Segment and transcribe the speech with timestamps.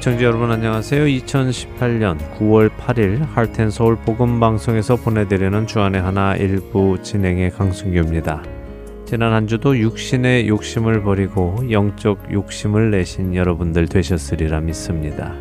[0.00, 1.04] 애청자 여러분 안녕하세요.
[1.04, 8.42] 2018년 9월 8일 할텐 서울 복음 방송에서 보내드리는 주안의 하나 일부 진행의 강승규입니다.
[9.04, 15.34] 지난 한 주도 육신의 욕심을 버리고 영적 욕심을 내신 여러분들 되셨으리라 믿습니다.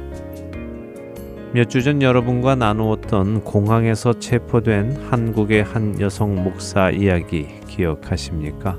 [1.53, 8.77] 몇 주 전 여러분과 나누었던 공항에서 체포된 한국의 한 여성 목사 이야기 기억하십니까?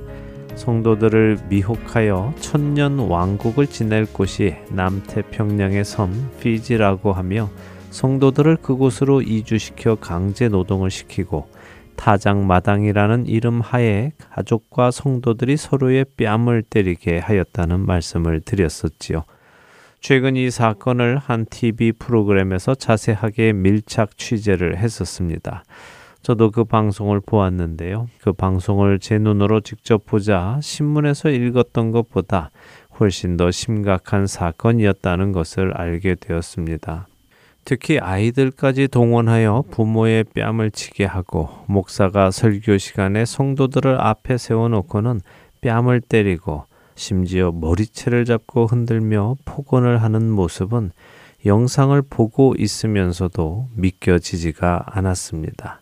[0.56, 7.50] 성도들을 미혹하여 천년 왕국을 지낼 곳이 남태평양의 섬 피지라고 하며
[7.90, 11.48] 성도들을 그곳으로 이주시켜 강제 노동을 시키고
[11.96, 19.24] 타장마당이라는 이름 하에 가족과 성도들이 서로의 뺨을 때리게 하였다는 말씀을 드렸었지요.
[20.00, 25.64] 최근 이 사건을 한 TV 프로그램에서 자세하게 밀착 취재를 했었습니다.
[26.22, 28.08] 저도 그 방송을 보았는데요.
[28.20, 32.50] 그 방송을 제 눈으로 직접 보자 신문에서 읽었던 것보다
[32.98, 37.06] 훨씬 더 심각한 사건이었다는 것을 알게 되었습니다.
[37.64, 45.20] 특히 아이들까지 동원하여 부모의 뺨을 치게 하고 목사가 설교 시간에 성도들을 앞에 세워놓고는
[45.60, 50.92] 뺨을 때리고 심지어 머리채를 잡고 흔들며 폭언을 하는 모습은
[51.46, 55.80] 영상을 보고 있으면서도 믿겨지지가 않았습니다.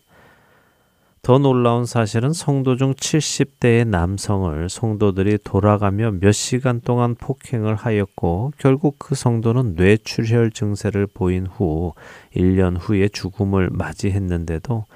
[1.28, 8.98] 더 놀라운 사실은 성도 중 70대의 남성을 성도들이 돌아가며 몇 시간 동안 폭행을 하였고 결국
[8.98, 11.92] 그 성도는 뇌출혈 증세를 보인 후
[12.34, 14.86] 1년 후에 죽음을 맞이했는데도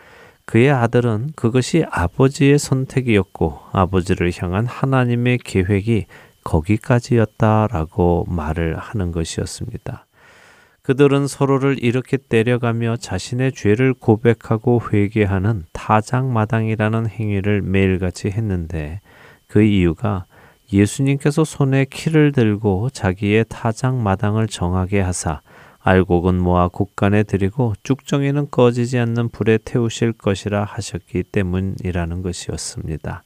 [0.47, 6.07] 그의 아들은 그것이 아버지의 선택이었고 아버지를 향한 하나님의 계획이
[6.45, 10.07] 거기까지였다라고 말을 하는 것이었습니다.
[10.83, 19.01] 그들은 서로를 이렇게 때려가며 자신의 죄를 고백하고 회개하는 타장마당이라는 행위를 매일같이 했는데
[19.47, 20.25] 그 이유가
[20.73, 25.41] 예수님께서 손에 키를 들고 자기의 타장마당을 정하게 하사
[25.85, 33.23] 알곡은 모아 곳간에 드리고 쭉정이는 꺼지지 않는 불에 태우실 것이라 하셨기 때문이라는 것이었습니다.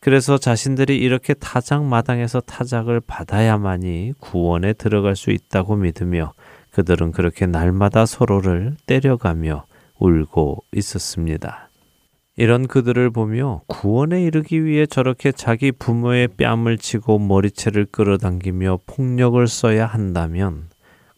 [0.00, 6.32] 그래서 자신들이 이렇게 타작 마당에서 타작을 받아야만이 구원에 들어갈 수 있다고 믿으며
[6.72, 9.66] 그들은 그렇게 날마다 서로를 때려가며
[9.98, 11.68] 울고 있었습니다.
[12.36, 19.86] 이런 그들을 보며 구원에 이르기 위해 저렇게 자기 부모의 뺨을 치고 머리채를 끌어당기며 폭력을 써야
[19.86, 20.68] 한다면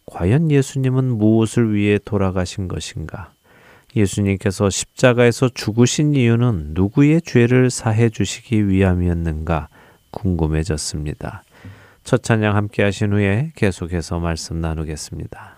[0.05, 3.31] 과연 예수님은 무엇을 위해 돌아가신 것인가?
[3.95, 9.69] 예수님께서 십자가에서 죽으신 이유는 누구의 죄를 사해 주시기 위함이었는가
[10.11, 11.43] 궁금해졌습니다.
[12.05, 15.57] 첫 찬양 함께 하신 후에 계속해서 말씀 나누겠습니다.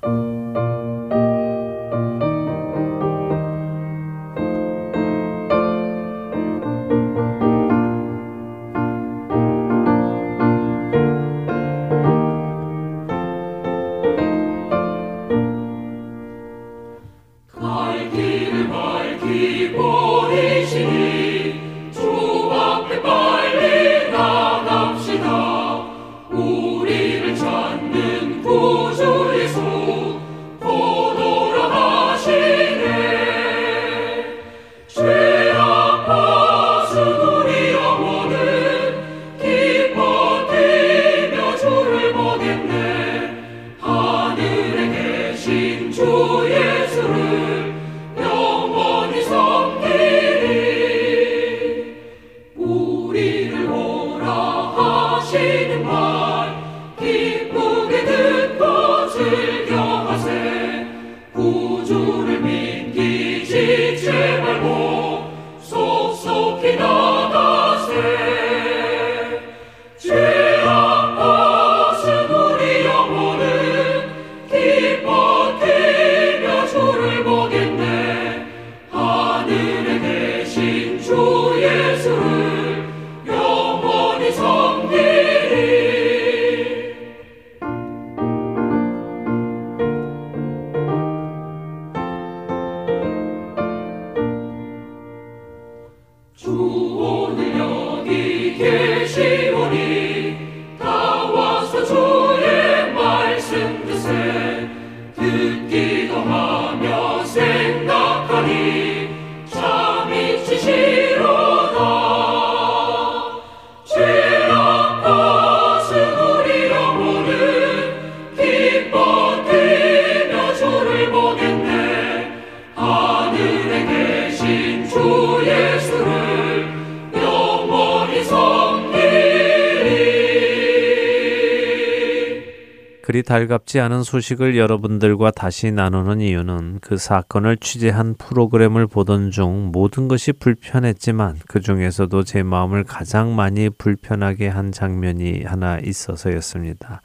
[133.37, 140.31] 달갑지 않은 소식을 여러분들과 다시 나누는 이유는 그 사건을 취재한 프로그램을 보던 중 모든 것이
[140.31, 147.03] 불편했지만 그 중에서도 제 마음을 가장 많이 불편하게 한 장면이 하나 있어서였습니다.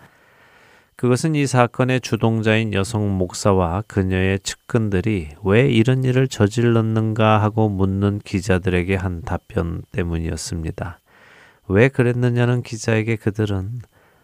[0.97, 8.97] 그것은 이 사건의 주동자인 여성 목사와 그녀의 측근들이 왜 이런 일을 저질렀는가 하고 묻는 기자들에게
[8.97, 10.99] 한 답변 때문이었습니다.
[11.69, 13.81] 왜 그랬느냐는 기자에게 그들은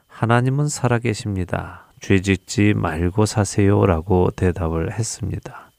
[0.06, 1.87] 하나님은 살아계십니다.
[2.00, 3.84] 죄 짓지 말고 사세요.
[3.86, 5.70] 라고 대답을 했습니다.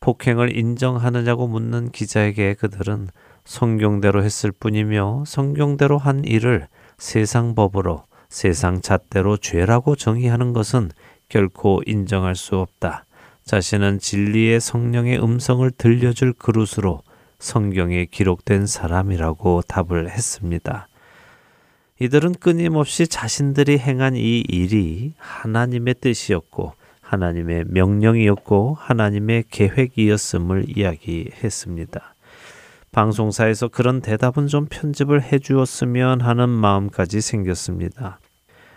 [0.00, 3.08] 폭행을 인정하느냐고 묻는 기자에게 그들은
[3.44, 10.90] 성경대로 했을 뿐이며 성경대로 한 일을 세상 법으로 세상 잣대로 죄라고 정의하는 것은
[11.28, 13.04] 결코 인정할 수 없다.
[13.44, 17.02] 자신은 진리의 성령의 음성을 들려줄 그릇으로
[17.38, 20.88] 성경에 기록된 사람이라고 답을 했습니다.
[21.98, 32.14] 이들은 끊임없이 자신들이 행한 이 일이 하나님의 뜻이었고 하나님의 명령이었고 하나님의 계획이었음을 이야기했습니다.
[32.92, 38.18] 방송사에서 그런 대답은 좀 편집을 해 주었으면 하는 마음까지 생겼습니다.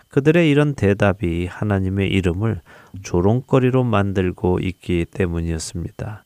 [0.09, 2.61] 그들의 이런 대답이 하나님의 이름을
[3.03, 6.23] 조롱거리로 만들고 있기 때문이었습니다.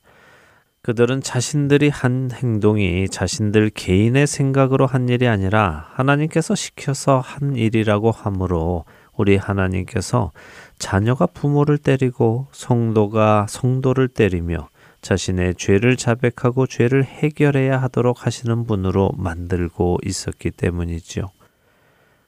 [0.84, 8.84] 그들은 자신들이 한 행동이 자신들 개인의 생각으로 한 일이 아니라 하나님께서 시켜서 한 일이라고 하므로
[9.16, 10.34] 우리 하나님께서
[10.80, 14.68] 자녀가 부모를 때리고 성도가 성도를 때리며
[15.02, 21.30] 자신의 죄를 자백하고 죄를 해결해야 하도록 하시는 분으로 만들고 있었기 때문이지요.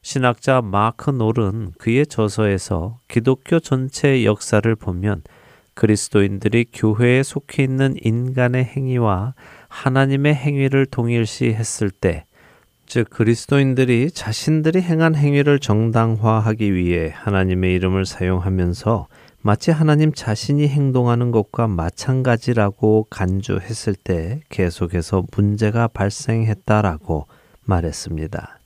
[0.01, 5.23] 신학자 마크 놀은 그의 저서에서 기독교 전체 역사를 보면
[5.75, 9.35] 그리스도인들이 교회에 속해 있는 인간의 행위와
[9.67, 12.25] 하나님의 행위를 동일시 했을 때,
[12.87, 19.07] 즉 그리스도인들이 자신들이 행한 행위를 정당화하기 위해 하나님의 이름을 사용하면서
[19.41, 27.27] 마치 하나님 자신이 행동하는 것과 마찬가지라고 간주했을 때 계속해서 문제가 발생했다라고
[27.65, 28.59] 말했습니다.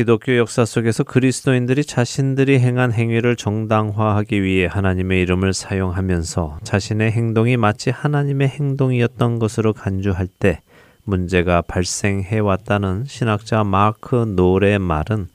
[0.00, 7.90] 기독교 역사 속에서 그리스도인들이 자신들이 행한 행위를 정당화하기 위해 하나님의 이름을 사용하면서 자신의 행동이 마치
[7.90, 10.62] 하나님의 행동이었던 것으로 간주할 때
[11.04, 15.28] 문제가 발생해 왔다는 신학자 마크 노의 말은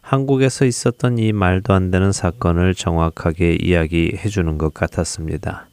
[0.00, 5.68] 한국에서 있었던 이 말도 안 되는 사건을 정확하게 이야기해 주는 것 같았습니다.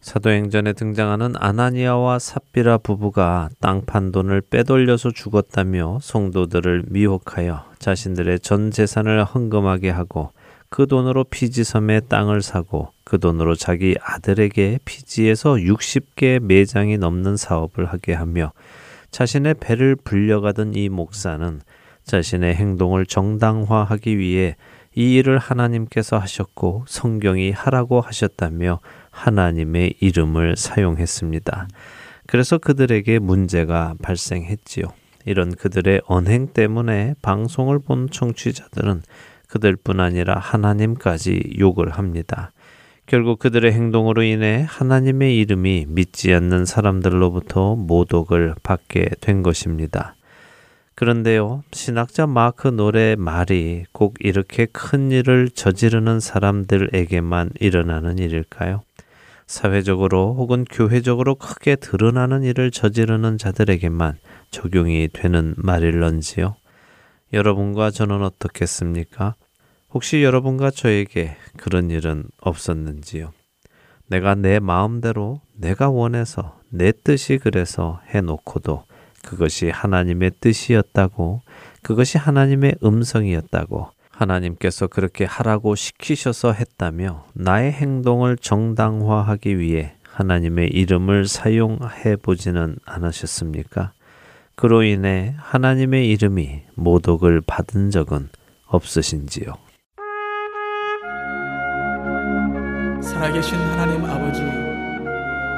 [0.00, 9.90] 사도행전에 등장하는 아나니아와 삽비라 부부가 땅판 돈을 빼돌려서 죽었다며 성도들을 미혹하여 자신들의 전 재산을 헌금하게
[9.90, 10.32] 하고
[10.70, 18.14] 그 돈으로 피지섬에 땅을 사고 그 돈으로 자기 아들에게 피지에서 60개 매장이 넘는 사업을 하게
[18.14, 18.52] 하며
[19.10, 21.60] 자신의 배를 불려가던 이 목사는
[22.04, 24.56] 자신의 행동을 정당화하기 위해
[24.94, 28.80] 이 일을 하나님께서 하셨고 성경이 하라고 하셨다며
[29.20, 31.68] 하나님의 이름을 사용했습니다.
[32.26, 34.84] 그래서 그들에게 문제가 발생했지요.
[35.26, 39.02] 이런 그들의 언행 때문에 방송을 본 청취자들은
[39.48, 42.52] 그들뿐 아니라 하나님까지 욕을 합니다.
[43.06, 50.14] 결국 그들의 행동으로 인해 하나님의 이름이 믿지 않는 사람들로부터 모독을 받게 된 것입니다.
[50.94, 58.82] 그런데요, 신학자 마크 노래 말이 꼭 이렇게 큰 일을 저지르는 사람들에게만 일어나는 일일까요?
[59.50, 64.16] 사회적으로 혹은 교회적으로 크게 드러나는 일을 저지르는 자들에게만
[64.52, 66.54] 적용이 되는 말일런지요?
[67.32, 69.34] 여러분과 저는 어떻겠습니까?
[69.92, 73.32] 혹시 여러분과 저에게 그런 일은 없었는지요?
[74.06, 78.84] 내가 내 마음대로 내가 원해서 내 뜻이 그래서 해놓고도
[79.24, 81.42] 그것이 하나님의 뜻이었다고,
[81.82, 83.90] 그것이 하나님의 음성이었다고,
[84.20, 93.92] 하나님께서 그렇게 하라고 시키셔서 했다며 나의 행동을 정당화하기 위해 하나님의 이름을 사용해 보지는 않으셨습니까?
[94.56, 98.28] 그로 인해 하나님의 이름이 모독을 받은 적은
[98.66, 99.54] 없으신지요?
[103.02, 104.42] 살아계신 하나님 아버지,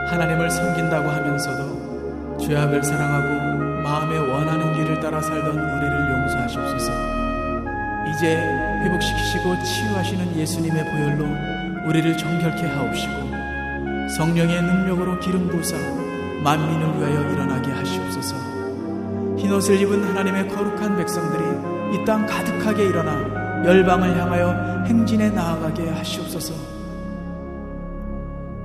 [0.09, 7.12] 하나님을 섬긴다고 하면서도 죄악을 사랑하고 마음에 원하는 길을 따라 살던 우리를 용서하시옵소서.
[8.15, 8.37] 이제
[8.85, 13.13] 회복시키시고 치유하시는 예수님의 보혈로 우리를 정결케 하옵시고
[14.17, 15.77] 성령의 능력으로 기름 부사
[16.43, 18.37] 만민을 위하여 일어나게 하시옵소서.
[19.39, 26.55] 흰옷을 입은 하나님의 거룩한 백성들이 이 땅 가득하게 일어나 열방을 향하여 행진에 나아가게 하시옵소서.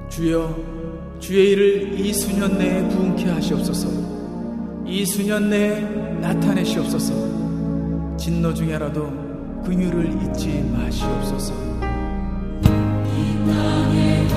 [0.09, 0.55] 주여
[1.19, 3.87] 주의 일을 이 수년 내에 부흥케 하시옵소서
[4.85, 5.81] 이 수년 내에
[6.21, 7.13] 나타내시옵소서
[8.17, 9.26] 진노 중에라도
[9.63, 11.53] 긍휼을 잊지 마시옵소서.
[13.05, 14.27] 이 땅에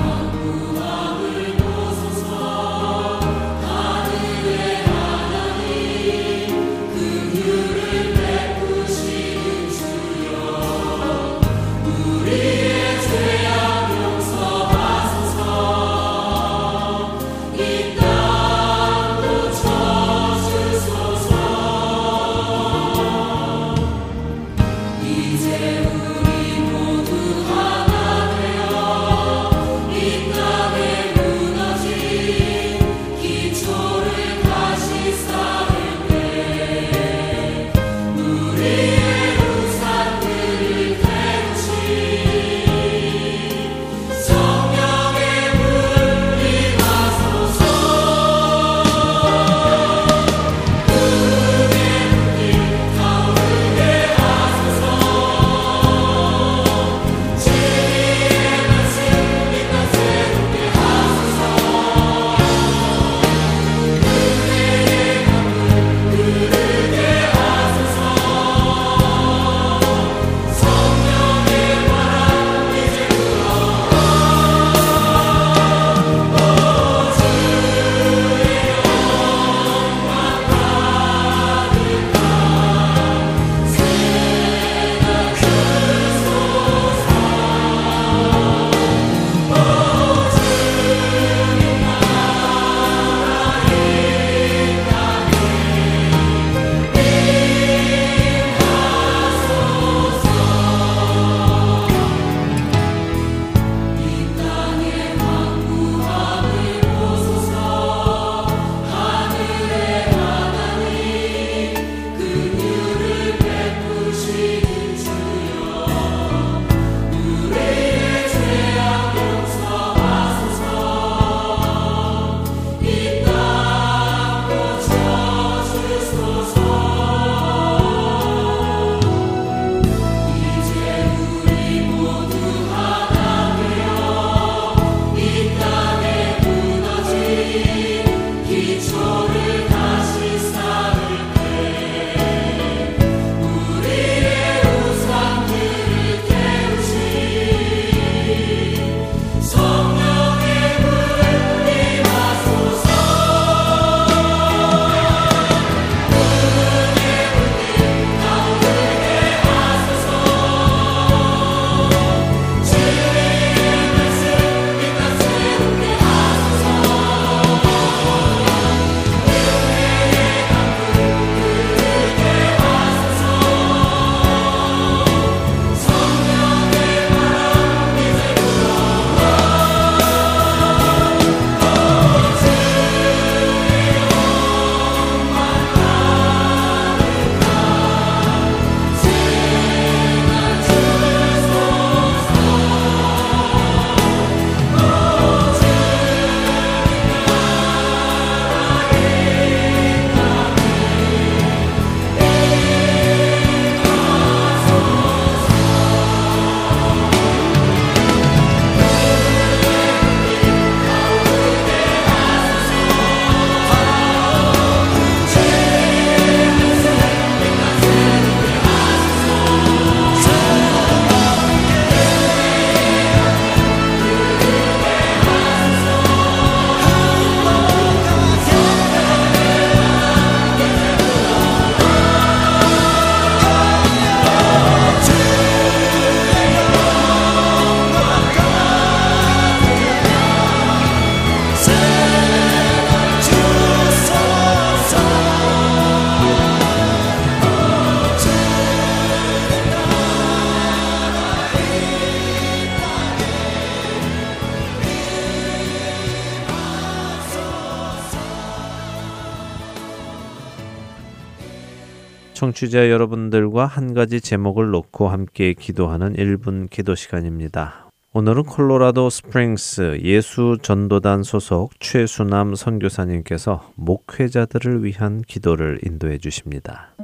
[262.40, 267.90] 청취자 여러분들과 한 가지 제목을 놓고 함께 기도하는 1분 기도 시간입니다.
[268.14, 276.94] 오늘은 콜로라도 스프링스 예수 전도단 소속 최수남 선교사님께서 목회자들을 위한 기도를 인도해 주십니다.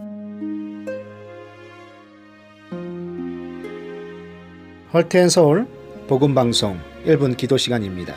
[4.94, 5.66] Heart and Soul
[6.06, 8.14] 복음 방송 1분 기도 시간입니다.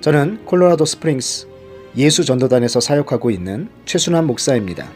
[0.00, 1.48] 저는 콜로라도 스프링스
[1.96, 4.86] 예수 전도단에서 사역하고 있는 최순환 목사입니다.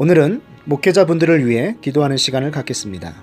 [0.00, 3.16] 오늘은 목회자분들을 위해 기도하는 시간을 갖겠습니다.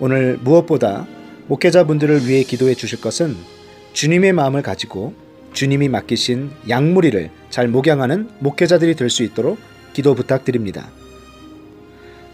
[0.00, 1.06] 오늘 무엇보다
[1.46, 3.36] 목회자분들을 위해 기도해 주실 것은
[3.92, 5.14] 주님의 마음을 가지고
[5.52, 9.56] 주님이 맡기신 양무리를 잘 목양하는 목회자들이 될 수 있도록
[9.92, 10.88] 기도 부탁드립니다.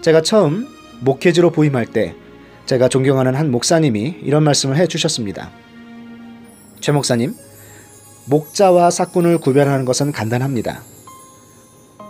[0.00, 0.66] 제가 처음
[1.00, 2.14] 목회지로 부임할 때
[2.64, 5.50] 제가 존경하는 한 목사님이 이런 말씀을 해 주셨습니다.
[6.80, 7.34] 최 목사님,
[8.24, 10.82] 목자와 사꾼을 구별하는 것은 간단합니다.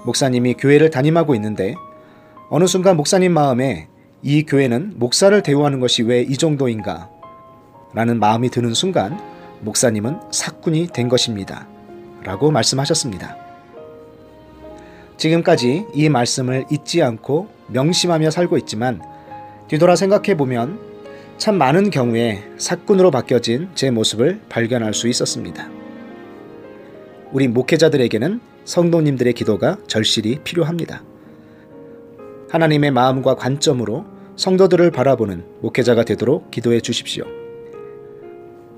[0.05, 1.75] 목사님이 교회를 담임하고 있는데
[2.49, 3.89] 어느 순간 목사님 마음에
[4.23, 7.11] 이 교회는 목사를 대우하는 것이 왜 이 정도인가?
[7.95, 9.19] 라는 마음이 드는 순간
[9.61, 11.67] 목사님은 사꾼이 된 것입니다.
[12.23, 13.37] 라고 말씀하셨습니다.
[15.17, 19.03] 지금까지 이 말씀을 잊지 않고 명심하며 살고 있지만
[19.69, 20.81] 뒤돌아 생각해 보면
[21.37, 25.69] 참 많은 경우에 사꾼으로 바뀌어진 제 모습을 발견할 수 있었습니다.
[27.33, 31.03] 우리 목회자들에게는 성도님들의 기도가 절실히 필요합니다.
[32.51, 34.05] 하나님의 마음과 관점으로
[34.37, 37.25] 성도들을 바라보는 목회자가 되도록 기도해 주십시오.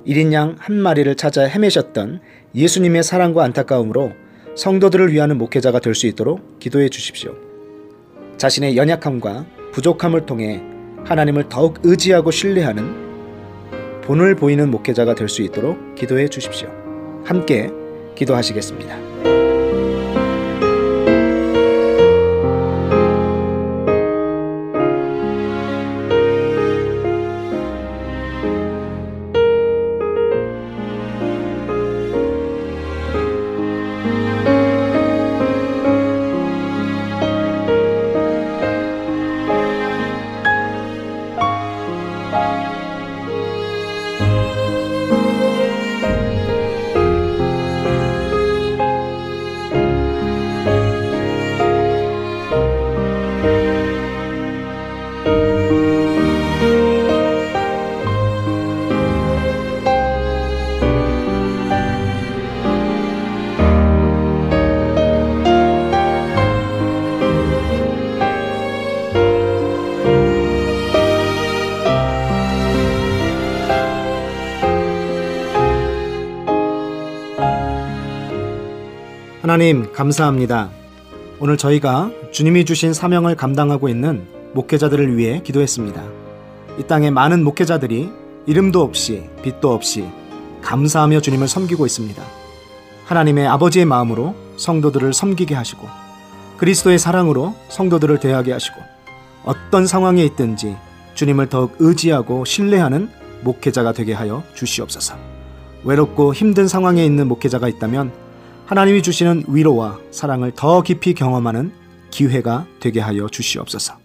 [0.07, 2.21] 1인 양 한 마리를 찾아 헤매셨던
[2.55, 4.13] 예수님의 사랑과 안타까움으로
[4.57, 7.35] 성도들을 위하는 목회자가 될 수 있도록 기도해 주십시오.
[8.39, 10.63] 자신의 연약함과 부족함을 통해
[11.05, 16.69] 하나님을 더욱 의지하고 신뢰하는 본을 보이는 목회자가 될 수 있도록 기도해 주십시오.
[17.25, 17.71] 함께
[18.15, 19.52] 기도하시겠습니다.
[79.73, 80.69] 하나님 감사합니다.
[81.41, 86.03] 오늘 저희가 주님이 주신 사명을 감당하고 있는 목회자들을 위해 기도했습니다.
[86.79, 88.11] 이 땅에 많은 목회자들이
[88.45, 90.07] 이름도 없이 빛도 없이
[90.61, 92.23] 감사하며 주님을 섬기고 있습니다.
[93.07, 95.89] 하나님의 아버지의 마음으로 성도들을 섬기게 하시고
[96.59, 98.77] 그리스도의 사랑으로 성도들을 대하게 하시고
[99.45, 100.77] 어떤 상황에 있든지
[101.15, 103.09] 주님을 더욱 의지하고 신뢰하는
[103.41, 105.15] 목회자가 되게 하여 주시옵소서.
[105.83, 108.22] 외롭고 힘든 상황에 있는 목회자가 있다면
[108.73, 111.73] 하나님이 주시는 위로와 사랑을 더 깊이 경험하는
[112.11, 113.99] 기회가 되게 하여 주시옵소서.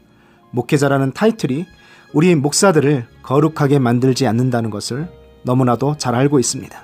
[0.51, 1.65] 목회자라는 타이틀이
[2.11, 5.09] 우리 목사들을 거룩하게 만들지 않는다는 것을
[5.43, 6.83] 너무나도 잘 알고 있습니다.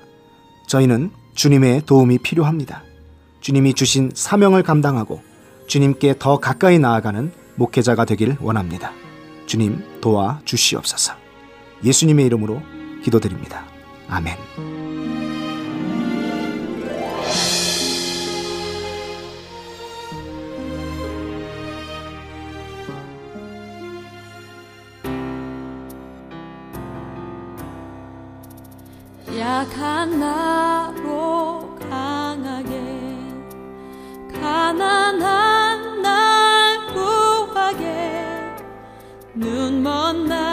[0.67, 2.83] 저희는 주님의 도움이 필요합니다.
[3.41, 5.21] 주님이 주신 사명을 감당하고
[5.67, 8.93] 주님께 더 가까이 나아가는 목회자가 되길 원합니다.
[9.45, 11.15] 주님 도와 주시옵소서.
[11.83, 12.61] 예수님의 이름으로
[13.03, 13.65] 기도드립니다.
[14.07, 14.72] 아멘.
[30.03, 33.17] 약한 나로 강하게
[34.33, 38.57] 가난한 날 구하게
[39.33, 40.52] 눈먼 날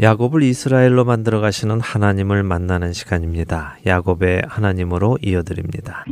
[0.00, 3.78] 야곱을 이스라엘로 만들어 가시는 하나님을 만나는 시간입니다.
[3.84, 6.04] 야곱의 하나님으로 이어드립니다.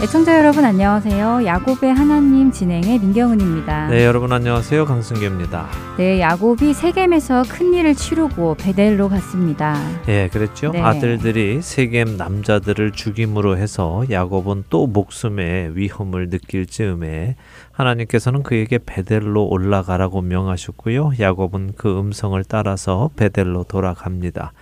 [0.00, 1.44] 애청자 여러분 안녕하세요.
[1.44, 3.88] 야곱의 하나님 진행의 민경은입니다.
[3.88, 4.84] 네, 여러분 안녕하세요.
[4.84, 5.66] 강승규입니다.
[5.96, 9.74] 네, 야곱이 세겜에서 큰 일을 치르고 베델로 갔습니다.
[10.06, 10.70] 예, 그랬죠.
[10.70, 10.80] 네.
[10.80, 17.34] 아들들이 세겜 남자들을 죽임으로 해서 야곱은 또 목숨의 위험을 느낄 즈음에
[17.72, 21.14] 하나님께서는 그에게 베델로 올라가라고 명하셨고요.
[21.18, 24.52] 야곱은 그 음성을 따라서 베델로 돌아갑니다.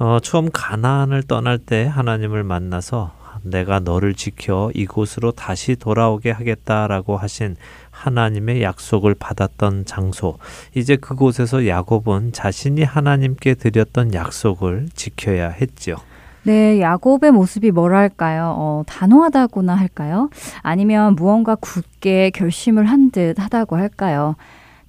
[0.00, 7.56] 어, 처음 가나안을 떠날 때 하나님을 만나서 내가 너를 지켜 이곳으로 다시 돌아오게 하겠다라고 하신
[7.90, 10.38] 하나님의 약속을 받았던 장소.
[10.74, 15.96] 이제 그곳에서 야곱은 자신이 하나님께 드렸던 약속을 지켜야 했죠.
[16.42, 18.54] 네, 야곱의 모습이 뭐랄까요?
[18.56, 20.30] 어, 단호하다고나 할까요?
[20.62, 24.36] 아니면 무언가 굳게 결심을 한 듯 하다고 할까요?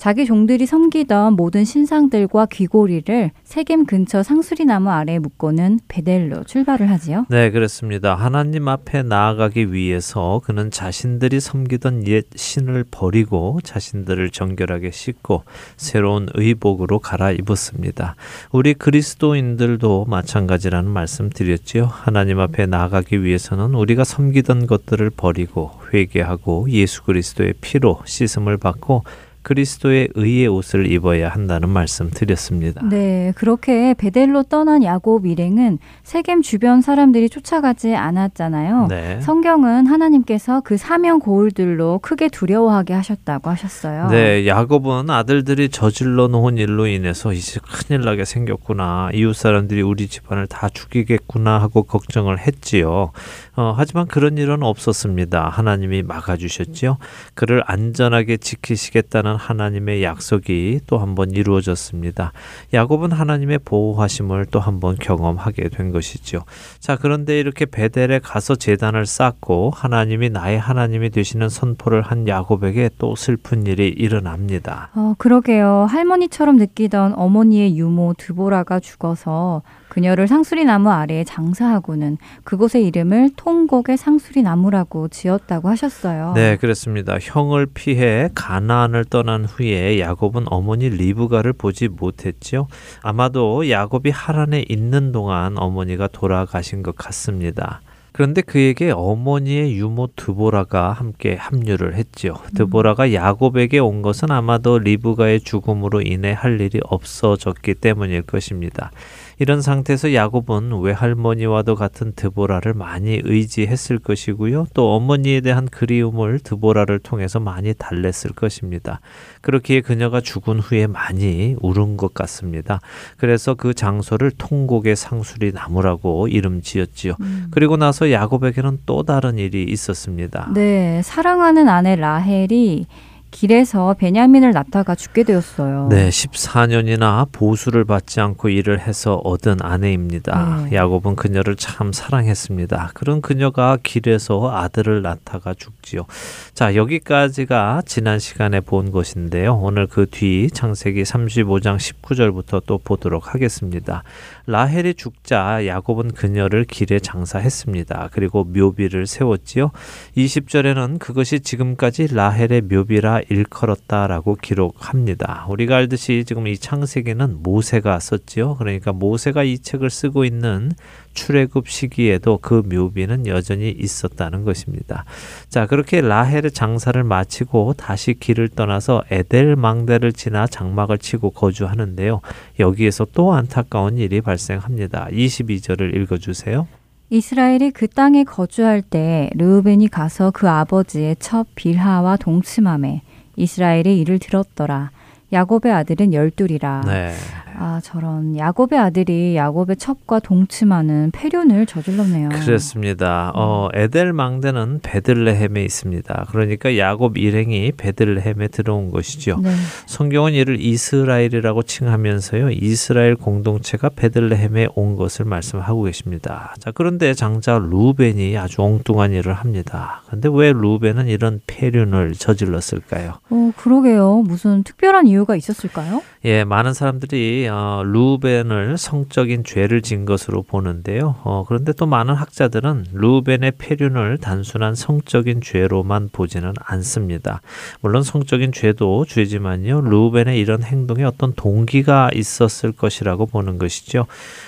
[0.01, 7.27] 자기 종들이 섬기던 모든 신상들과 귀고리를 세겜 근처 상수리 나무 아래에 묶고는 베델로 출발을 하지요.
[7.29, 8.15] 네, 그렇습니다.
[8.15, 15.43] 하나님 앞에 나아가기 위해서 그는 자신들이 섬기던 옛 신을 버리고 자신들을 정결하게 씻고
[15.77, 18.15] 새로운 의복으로 갈아입었습니다.
[18.51, 21.85] 우리 그리스도인들도 마찬가지라는 말씀 드렸지요.
[21.85, 29.03] 하나님 앞에 나아가기 위해서는 우리가 섬기던 것들을 버리고 회개하고 예수 그리스도의 피로 씻음을 받고
[29.43, 32.81] 그리스도의 의의 옷을 입어야 한다는 말씀 드렸습니다.
[32.87, 38.87] 네, 그렇게 베델로 떠난 야곱 일행은 세겜 주변 사람들이 쫓아가지 않았잖아요.
[38.87, 39.21] 네.
[39.21, 44.09] 성경은 하나님께서 그 사명 고울들로 크게 두려워하게 하셨다고 하셨어요.
[44.09, 49.09] 네, 야곱은 아들들이 저질러 놓은 일로 인해서 이제 큰일 나게 생겼구나.
[49.13, 53.11] 이웃 사람들이 우리 집안을 다 죽이겠구나 하고 걱정을 했지요.
[53.55, 55.49] 어, 하지만 그런 일은 없었습니다.
[55.49, 56.97] 하나님이 막아주셨지요.
[57.33, 62.31] 그를 안전하게 지키시겠다는 하나님의 약속이 또 한 번 이루어졌습니다.
[62.73, 66.43] 야곱은 하나님의 보호하심을 또 한 번 경험하게 된 것이죠.
[66.79, 73.15] 자, 그런데 이렇게 베델에 가서 재단을 쌓고 하나님이 나의 하나님이 되시는 선포를 한 야곱에게 또
[73.15, 74.89] 슬픈 일이 일어납니다.
[74.95, 75.87] 어, 그러게요.
[75.89, 79.61] 할머니처럼 느끼던 어머니의 유모 드보라가 죽어서
[79.91, 86.31] 그녀를 상수리 나무 아래에 장사하고는 그곳의 이름을 통곡의 상수리 나무라고 지었다고 하셨어요.
[86.33, 87.17] 네, 그렇습니다.
[87.19, 92.67] 형을 피해 가나안을 떠난 후에 야곱은 어머니 리브가를 보지 못했지요.
[93.01, 97.81] 아마도 야곱이 하란에 있는 동안 어머니가 돌아가신 것 같습니다.
[98.21, 102.35] 그런데 그에게 어머니의 유모 드보라가 함께 합류를 했지요.
[102.53, 108.91] 드보라가 야곱에게 온 것은 아마도 리브가의 죽음으로 인해 할 일이 없어졌기 때문일 것입니다.
[109.39, 114.67] 이런 상태에서 야곱은 외할머니와도 같은 드보라를 많이 의지했을 것이고요.
[114.75, 118.99] 또 어머니에 대한 그리움을 드보라를 통해서 많이 달랬을 것입니다.
[119.41, 122.81] 그렇기에 그녀가 죽은 후에 많이 울은 것 같습니다.
[123.17, 127.15] 그래서 그 장소를 통곡의 상수리 나무라고 이름 지었지요.
[127.49, 130.49] 그리고 나서 야곱에게는 또 다른 일이 있었습니다.
[130.53, 132.85] 네, 사랑하는 아내 라헬이
[133.31, 135.87] 길에서 베냐민을 낳다가 죽게 되었어요.
[135.89, 140.65] 네, 14년이나 보수를 받지 않고 일을 해서 얻은 아내입니다.
[140.69, 140.75] 네.
[140.75, 142.91] 야곱은 그녀를 참 사랑했습니다.
[142.93, 146.05] 그런 그녀가 길에서 아들을 낳다가 죽지요.
[146.53, 149.55] 자, 여기까지가 지난 시간에 본 것인데요.
[149.55, 154.03] 오늘 그 뒤 창세기 35장 19절부터 또 보도록 하겠습니다.
[154.45, 158.09] 라헬이 죽자 야곱은 그녀를 길에 장사했습니다.
[158.11, 159.71] 그리고 묘비를 세웠지요.
[160.17, 165.45] 20절에는 그것이 지금까지 라헬의 묘비라 일컬었다라고 기록합니다.
[165.49, 168.55] 우리가 알듯이 지금 이 창세기는 모세가 썼지요.
[168.55, 170.71] 그러니까 모세가 이 책을 쓰고 있는
[171.13, 175.05] 출애굽 시기에도 그 묘비는 여전히 있었다는 것입니다.
[175.49, 182.21] 자, 그렇게 라헬의 장사를 마치고 다시 길을 떠나서 에델 망대를 지나 장막을 치고 거주하는데요.
[182.59, 185.07] 여기에서 또 안타까운 일이 발생합니다.
[185.11, 186.67] 22절을 읽어 주세요.
[187.09, 193.01] 이스라엘이 그 땅에 거주할 때 르우벤이 가서 그 아버지의 첩 빌하와 동침함에
[193.35, 194.91] 이스라엘이 이를 들었더라.
[195.33, 196.83] 야곱의 아들은 열둘이라.
[196.85, 197.13] 네.
[197.57, 202.29] 아 저런 야곱의 아들이 야곱의 첩과 동침하는 폐륜을 저질렀네요.
[202.29, 203.31] 그렇습니다.
[203.35, 206.25] 어, 에델 망대는 베들레헴에 있습니다.
[206.29, 209.39] 그러니까 야곱 일행이 베들레헴에 들어온 것이죠.
[209.41, 209.51] 네.
[209.85, 212.51] 성경은 이를 이스라엘이라고 칭하면서요.
[212.51, 216.55] 이스라엘 공동체가 베들레헴에 온 것을 말씀하고 계십니다.
[216.59, 220.01] 자, 그런데 장자 루벤이 아주 엉뚱한 일을 합니다.
[220.09, 223.13] 근데 왜 루벤은 이런 폐륜을 저질렀을까요?
[223.29, 224.23] 어 그러게요.
[224.25, 226.01] 무슨 특별한 이유가 있었을까요?
[226.25, 231.15] 예, 많은 사람들이 어, 루벤을 성적인 죄를 진 것으로 보는데요.
[231.23, 237.41] 어, 그런데 또 많은 학자들은 루벤의 폐륜을 단순한 성적인 죄로만 보지는 않습니다.
[237.81, 239.81] 물론 성적인 죄도 죄지만요.
[239.81, 244.05] 루벤의 이런 행동에 어떤 동기가 있었을 것이라고 보는 것이죠.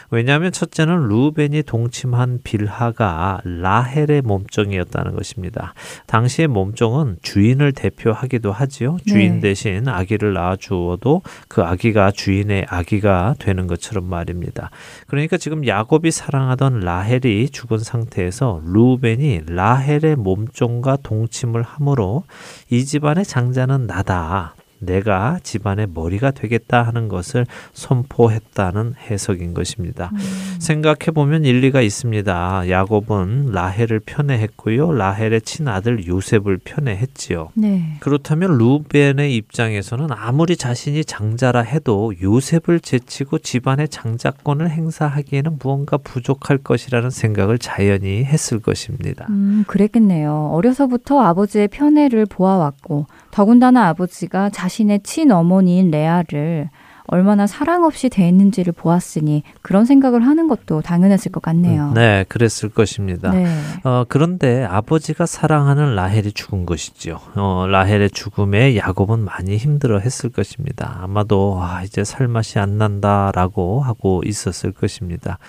[0.09, 5.73] 왜냐하면 첫째는 루벤이 동침한 빌하가 라헬의 몸종이었다는 것입니다.
[6.05, 8.97] 당시의 몸종은 주인을 대표하기도 하지요.
[9.07, 9.39] 주인 네.
[9.41, 14.69] 대신 아기를 낳아 주어도 그 아기가 주인의 아기 가 되는 것처럼 말입니다.
[15.07, 22.23] 그러니까 지금 야곱이 사랑하던 라헬이 죽은 상태에서 루벤이 라헬의 몸종과 동침을 함으로
[22.69, 24.55] 이 집안의 장자는 나다.
[24.85, 30.11] 내가 집안의 머리가 되겠다 하는 것을 선포했다는 해석인 것입니다.
[30.59, 32.69] 생각해 보면 일리가 있습니다.
[32.69, 34.91] 야곱은 라헬을 편애했고요.
[34.91, 37.49] 라헬의 친아들 요셉을 편애했지요.
[37.55, 37.97] 네.
[37.99, 47.09] 그렇다면 루벤의 입장에서는 아무리 자신이 장자라 해도 요셉을 제치고 집안의 장자권을 행사하기에는 무언가 부족할 것이라는
[47.09, 49.25] 생각을 자연히 했을 것입니다.
[49.29, 50.49] 음, 그랬겠네요.
[50.53, 56.69] 어려서부터 아버지의 편애를 보아왔고, 더군다나 아버지가 자신의 친어머니인 레아를
[57.07, 61.91] 얼마나 사랑 없이 대했는지를 보았으니 그런 생각을 하는 것도 당연했을 것 같네요.
[61.93, 63.31] 네, 그랬을 것입니다.
[63.31, 63.45] 네.
[63.83, 67.19] 어, 그런데 아버지가 사랑하는 라헬이 죽은 것이죠.
[67.35, 70.99] 어, 라헬의 죽음에 야곱은 많이 힘들어 했을 것입니다.
[71.01, 75.39] 아마도 아, 이제 살 맛이 안 난다라고 하고 있었을 것입니다.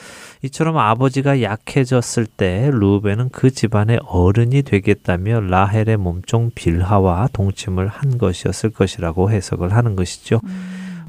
[0.43, 8.71] 이처럼 아버지가 약해졌을 때 루벤은 그 집안의 어른이 되겠다며 라헬의 몸종 빌하와 동침을 한 것이었을
[8.71, 10.41] 것이라고 해석을 하는 것이죠.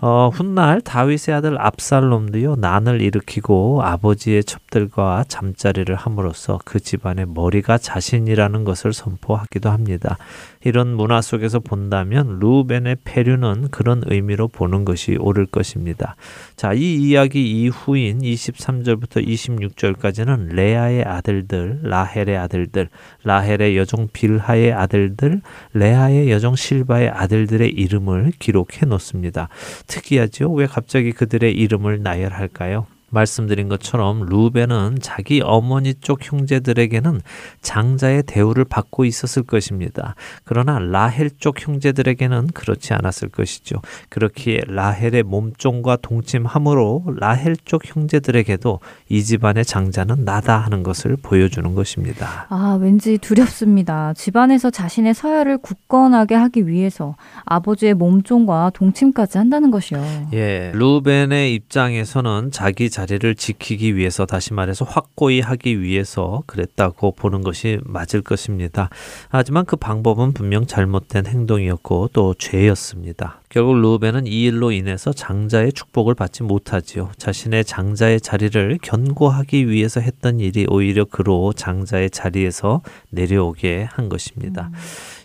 [0.07, 8.65] 어, 훗날 다윗의 아들 압살롬도요 난을 일으키고 아버지의 첩들과 잠자리를 함으로써 그 집안의 머리가 자신이라는
[8.65, 10.19] 것을 선포하기도 합니다.
[10.65, 16.15] 이런 문화 속에서 본다면 루벤의 폐류는 그런 의미로 보는 것이 옳을 것입니다.
[16.55, 22.89] 자, 이 이야기 이후인 23절부터 26절까지는 레아의 아들들, 라헬의 아들들,
[23.23, 25.41] 라헬의 여종 빌하의 아들들,
[25.73, 29.49] 레아의 여종 실바의 아들들의 이름을 기록해 놓습니다.
[29.85, 30.51] 특이하죠?
[30.51, 32.87] 왜 갑자기 그들의 이름을 나열할까요?
[33.09, 37.21] 말씀드린 것처럼 루벤은 자기 어머니 쪽 형제들에게는
[37.61, 40.15] 장자의 대우를 받고 있었을 것입니다.
[40.43, 43.81] 그러나 라헬 쪽 형제들에게는 그렇지 않았을 것이죠.
[44.09, 48.79] 그렇기에 라헬의 몸종과 동침함으로 라헬 쪽 형제들에게도
[49.09, 52.47] 이 집안의 장자는 나다 하는 것을 보여주는 것입니다.
[52.49, 54.13] 아, 왠지 두렵습니다.
[54.13, 60.29] 집안에서 자신의 서열을 굳건하게 하기 위해서 아버지의 몸종과 동침까지 한다는 것이요.
[60.33, 67.77] 예, 루벤의 입장에서는 자기 자리를 지키기 위해서 다시 말해서 확고히 하기 위해서 그랬다고 보는 것이
[67.83, 68.89] 맞을 것입니다.
[69.27, 73.41] 하지만 그 방법은 분명 잘못된 행동이었고 또 죄였습니다.
[73.49, 77.11] 결국 루벤은 이 일로 인해서 장자의 축복을 받지 못하지요.
[77.17, 84.71] 자신의 장자의 자리를 견고하기 위해서 했던 일이 오히려 그로 장자의 자리에서 내려오게 한 것입니다.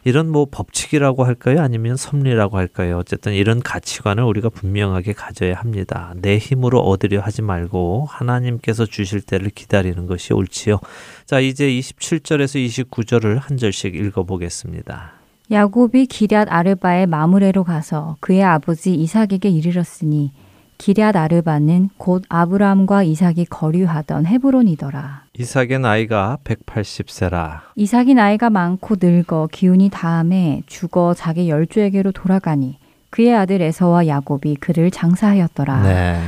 [0.05, 1.61] 이런 뭐 법칙이라고 할까요?
[1.61, 2.98] 아니면 섭리라고 할까요?
[2.98, 6.14] 어쨌든 이런 가치관을 우리가 분명하게 가져야 합니다.
[6.16, 10.78] 내 힘으로 얻으려 하지 말고 하나님께서 주실 때를 기다리는 것이 옳지요.
[11.26, 15.12] 자, 이제 27절에서 29절을 한 절씩 읽어 보겠습니다.
[15.51, 20.32] 야곱이 기럇 아르바의 마무레로 가서 그의 아버지 이삭에게 이르렀으니
[20.80, 25.24] 기럇 아르바는 곧 아브라함과 이삭이 거류하던 헤브론이더라.
[25.38, 27.60] 이삭의 나이가 180세라.
[27.76, 32.78] 이삭이 나이가 많고 늙어 기운이 다함에 죽어 자기 열조에게로 돌아가니
[33.10, 35.82] 그의 아들 에서와 야곱이 그를 장사하였더라.
[35.82, 36.20] 네.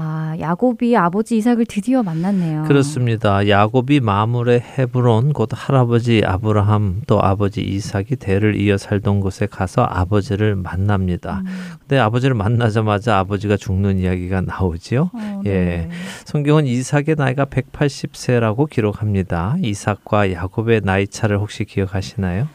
[0.00, 2.64] 아, 야곱이 아버지 이삭을 드디어 만났네요.
[2.68, 3.48] 그렇습니다.
[3.48, 10.54] 야곱이 마물의 헤브론 곧 할아버지 아브라함 또 아버지 이삭이 대를 이어 살던 곳에 가서 아버지를
[10.54, 11.42] 만납니다.
[11.44, 11.46] 음.
[11.80, 15.10] 근데 아버지를 만나자마자 아버지가 죽는 이야기가 나오지요.
[15.12, 15.50] 어, 예.
[15.50, 15.88] 네.
[16.26, 19.56] 성경은 이삭의 나이가 180세라고 기록합니다.
[19.60, 22.46] 이삭과 야곱의 나이 차를 혹시 기억하시나요?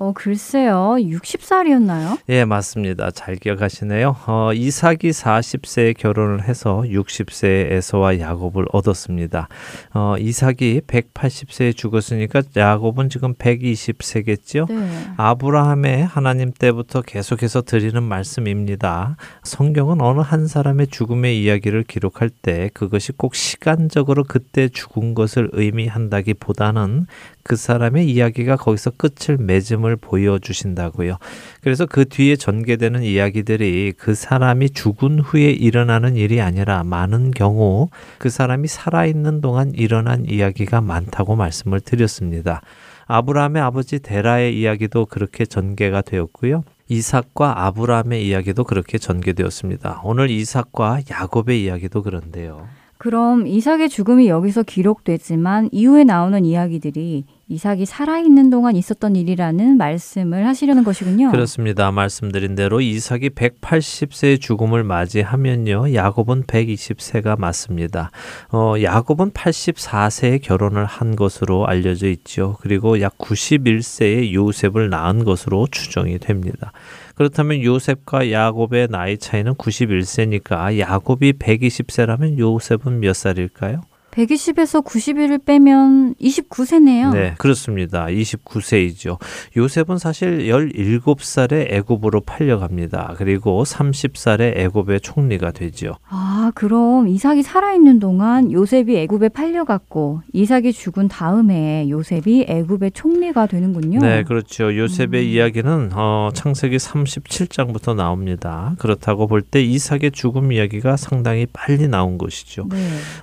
[0.00, 0.94] 어, 글쎄요.
[1.00, 2.20] 60살이었나요?
[2.28, 3.10] 예, 맞습니다.
[3.10, 4.14] 잘 기억하시네요.
[4.28, 9.48] 어, 이삭이 40세에 결혼을 해서 60세에 에서와 야곱을 얻었습니다.
[9.94, 14.72] 어, 이삭이 180세에 죽었으니까 야곱은 지금 120세겠죠?
[14.72, 14.88] 네.
[15.16, 19.16] 아브라함의 하나님 때부터 계속해서 드리는 말씀입니다.
[19.42, 27.08] 성경은 어느 한 사람의 죽음의 이야기를 기록할 때 그것이 꼭 시간적으로 그때 죽은 것을 의미한다기보다는
[27.48, 31.16] 그 사람의 이야기가 거기서 끝을 맺음을 보여주신다고요.
[31.62, 37.88] 그래서 그 뒤에 전개되는 이야기들이 그 사람이 죽은 후에 일어나는 일이 아니라 많은 경우
[38.18, 42.60] 그 사람이 살아있는 동안 일어난 이야기가 많다고 말씀을 드렸습니다.
[43.06, 46.64] 아브라함의 아버지 데라의 이야기도 그렇게 전개가 되었고요.
[46.88, 50.02] 이삭과 아브라함의 이야기도 그렇게 전개되었습니다.
[50.04, 52.68] 오늘 이삭과 야곱의 이야기도 그런데요.
[52.98, 60.82] 그럼 이삭의 죽음이 여기서 기록되지만 이후에 나오는 이야기들이 이삭이 살아있는 동안 있었던 일이라는 말씀을 하시려는
[60.82, 61.30] 것이군요.
[61.30, 61.92] 그렇습니다.
[61.92, 65.94] 말씀드린 대로 이삭이 180세의 죽음을 맞이하면요.
[65.94, 68.10] 야곱은 120세가 맞습니다.
[68.50, 72.56] 어, 야곱은 84세에 결혼을 한 것으로 알려져 있죠.
[72.60, 76.72] 그리고 약 91세에 요셉을 낳은 것으로 추정이 됩니다.
[77.18, 83.80] 그렇다면 요셉과 야곱의 나이 차이는 91세니까 야곱이 120세라면 요셉은 몇 살일까요?
[84.18, 87.12] 120에서 91을 빼면 29세네요.
[87.12, 88.06] 네, 그렇습니다.
[88.06, 89.18] 29세이죠.
[89.56, 93.14] 요셉은 사실 17살에 애굽으로 팔려갑니다.
[93.16, 95.94] 그리고 30살에 애굽의 총리가 되죠.
[96.08, 104.00] 아, 그럼 이삭이 살아있는 동안 요셉이 애굽에 팔려갔고 이삭이 죽은 다음에 요셉이 애굽의 총리가 되는군요.
[104.00, 104.76] 네, 그렇죠.
[104.76, 108.74] 요셉의 이야기는 어, 창세기 37장부터 나옵니다.
[108.78, 112.66] 그렇다고 볼 때 이삭의 죽음 이야기가 상당히 빨리 나온 것이죠.
[112.70, 112.76] 네.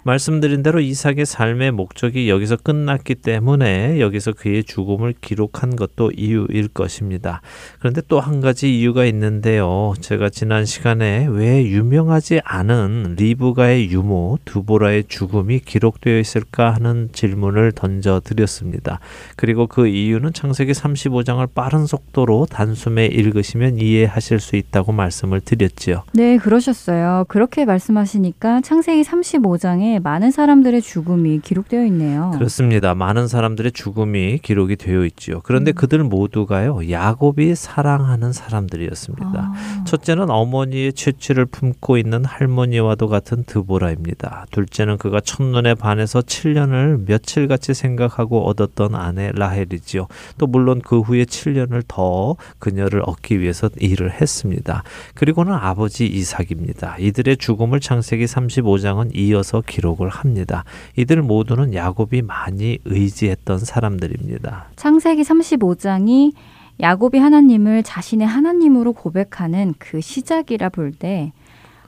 [0.04, 7.42] 말씀드린 대로 이삭의 삶의 목적이 여기서 끝났기 때문에 여기서 그의 죽음을 기록한 것도 이유일 것입니다.
[7.80, 9.94] 그런데 또 한 가지 이유가 있는데요.
[10.02, 18.22] 제가 지난 시간에 왜 유명하지 않은 리브가의 유모 두보라의 죽음이 기록되어 있을까 하는 질문을 던져
[18.24, 19.00] 드렸습니다.
[19.36, 26.04] 그리고 그 이유는 창세기 35장을 빠른 속도로 단숨에 읽으시면 이해하실 수 있다고 말씀을 드렸지요.
[26.14, 27.26] 네, 그러셨어요.
[27.28, 32.32] 그렇게 말씀하시니까 창세기 35장에 많은 사람들 의 죽음이 기록되어 있네요.
[32.34, 32.93] 그렇습니다.
[32.95, 35.41] 많은 사람들의 죽음이 기록이 되어 있지요.
[35.43, 35.73] 그런데 음.
[35.73, 39.26] 그들 모두가요, 야곱이 사랑하는 사람들이었습니다.
[39.26, 44.45] 아, 첫째는 어머니의 채취를 품고 있는 할머니와도 같은 드보라입니다.
[44.51, 50.07] 둘째는 그가 첫눈에 반해서 7년을 며칠같이 생각하고 얻었던 아내 라헬이지요.
[50.38, 54.84] 또 물론 그 후에 7년을 더 그녀를 얻기 위해서 일을 했습니다.
[55.13, 56.97] 그리고는 아버지 이삭입니다.
[56.99, 60.55] 이들의 죽음을 창세기 35장은 이어서 기록을 합니다.
[60.95, 64.68] 이들 모두는 야곱이 많이 의지했던 사람들입니다.
[64.76, 66.34] 창세기 35장이
[66.80, 71.32] 야곱이 하나님을 자신의 하나님으로 고백하는 그 시작이라 볼 때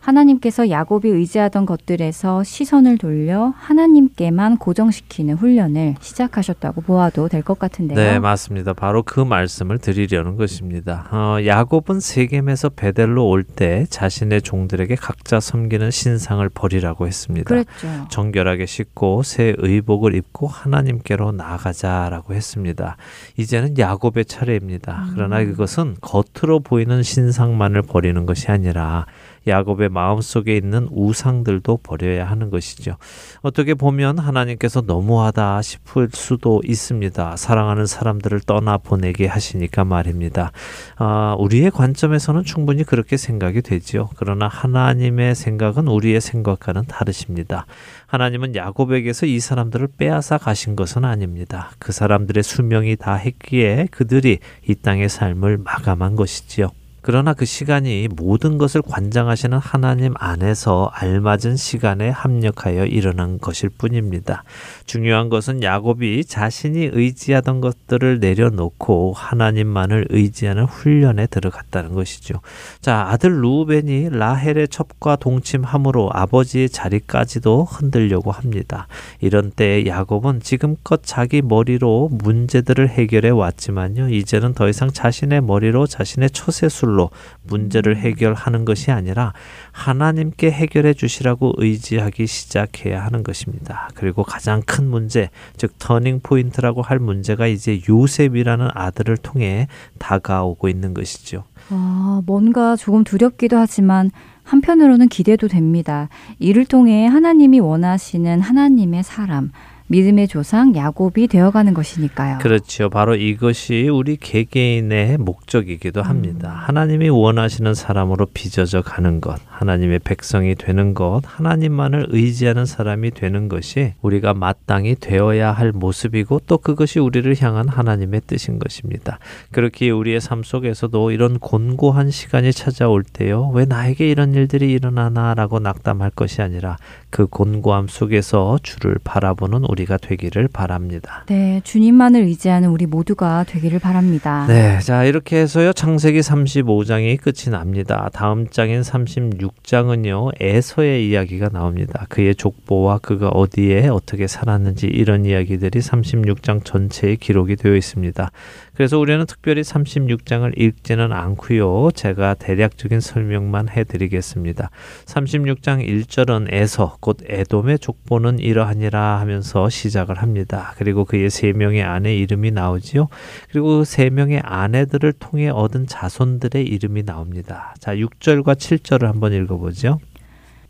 [0.07, 7.95] 하나님께서 야곱이 의지하던 것들에서 시선을 돌려 하나님께만 고정시키는 훈련을 시작하셨다고 보아도 될 것 같은데요.
[7.97, 8.73] 네, 맞습니다.
[8.73, 11.07] 바로 그 말씀을 드리려는 것입니다.
[11.11, 17.47] 어, 야곱은 세겜에서 베델로 올 때 자신의 종들에게 각자 섬기는 신상을 버리라고 했습니다.
[17.47, 17.87] 그랬죠.
[18.09, 22.95] 정결하게 씻고 새 의복을 입고 하나님께로 나아가자라고 했습니다.
[23.37, 25.07] 이제는 야곱의 차례입니다.
[25.13, 29.05] 그러나 그것은 겉으로 보이는 신상만을 버리는 것이 아니라
[29.47, 32.97] 야곱의 마음속에 있는 우상들도 버려야 하는 것이죠.
[33.41, 37.37] 어떻게 보면 하나님께서 너무하다 싶을 수도 있습니다.
[37.37, 40.51] 사랑하는 사람들을 떠나 보내게 하시니까 말입니다.
[40.97, 44.09] 아, 우리의 관점에서는 충분히 그렇게 생각이 되지요.
[44.17, 47.65] 그러나 하나님의 생각은 우리의 생각과는 다르십니다.
[48.07, 51.71] 하나님은 야곱에게서 이 사람들을 빼앗아 가신 것은 아닙니다.
[51.79, 56.71] 그 사람들의 수명이 다 했기에 그들이 이 땅의 삶을 마감한 것이지요.
[57.01, 64.43] 그러나 그 시간이 모든 것을 관장하시는 하나님 안에서 알맞은 시간에 합력하여 일어난 것일 뿐입니다.
[64.85, 72.41] 중요한 것은 야곱이 자신이 의지하던 것들을 내려놓고 하나님만을 의지하는 훈련에 들어갔다는 것이죠.
[72.81, 78.87] 자, 아들 루벤이 라헬의 첩과 동침함으로 아버지의 자리까지도 흔들려고 합니다.
[79.21, 84.09] 이런 때 야곱은 지금껏 자기 머리로 문제들을 해결해 왔지만요.
[84.09, 87.11] 이제는 더 이상 자신의 머리로 자신의 처세술로 족보들로
[87.43, 89.33] 문제를 해결하는 것이 아니라
[89.71, 93.89] 하나님께 해결해 주시라고 의지하기 시작해야 하는 것입니다.
[93.93, 99.67] 그리고 가장 큰 문제, 즉 터닝 포인트라고 할 문제가 이제 요셉이라는 아들을 통해
[99.99, 101.43] 다가오고 있는 것이죠.
[101.69, 104.11] 아, 뭔가 조금 두렵기도 하지만
[104.43, 106.09] 한편으로는 기대도 됩니다.
[106.39, 109.51] 이를 통해 하나님이 원하시는 하나님의 사람,
[109.89, 112.39] 믿음의 조상 야곱이 되어가는 것이니까요.
[112.39, 112.89] 그렇죠.
[112.89, 116.49] 바로 이것이 우리 개개인의 목적이기도 합니다.
[116.49, 123.93] 하나님이 원하시는 사람으로 빚어져 가는 것, 하나님의 백성이 되는 것, 하나님만을 의지하는 사람이 되는 것이
[124.01, 129.19] 우리가 마땅히 되어야 할 모습이고 또 그것이 우리를 향한 하나님의 뜻인 것입니다.
[129.51, 133.51] 그렇게 우리의 삶 속에서도 이런 곤고한 시간이 찾아올 때요.
[133.53, 136.77] 왜 나에게 이런 일들이 일어나나라고 낙담할 것이 아니라
[137.09, 141.23] 그 곤고함 속에서 주를 바라보는 우리가 되기를 바랍니다.
[141.27, 144.45] 네, 주님만을 의지하는 우리 모두가 되기를 바랍니다.
[144.47, 148.09] 네, 자 이렇게 해서요 창세기 35장이 끝이 납니다.
[148.13, 152.05] 다음 장인 36장은요 에서의 이야기가 나옵니다.
[152.09, 158.31] 그의 족보와 그가 어디에 어떻게 살았는지 이런 이야기들이 36장 전체에 기록이 되어 있습니다.
[158.73, 161.89] 그래서 우리는 특별히 36장을 읽지는 않고요.
[161.95, 164.69] 제가 대략적인 설명만 해드리겠습니다.
[165.05, 170.73] 36장 1절은 에서 곧 에돔의 족보는 이러하니라 하면서 시작을 합니다.
[170.77, 173.07] 그리고 그의 세 명의 아내 이름이 나오지요.
[173.51, 177.73] 그리고 세 명의 아내들을 통해 얻은 자손들의 이름이 나옵니다.
[177.79, 179.99] 자, 6절과 7절을 한번 읽어 보죠.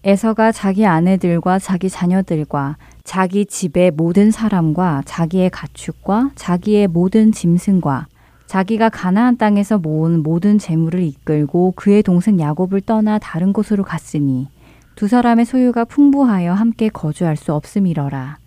[0.03, 8.07] 에서가 자기 아내들과 자기 자녀들과 자기 집의 모든 사람과 자기의 가축과 자기의 모든 짐승과
[8.45, 14.47] 자기가 가나안 땅에서 모은 모든 재물을 이끌고 그의 동생 야곱을 떠나 다른 곳으로 갔으니
[14.97, 18.39] 두 사람의 소유가 풍부하여 함께 거주할 수 없음이러라.